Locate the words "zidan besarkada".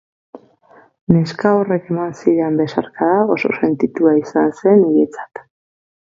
2.23-3.21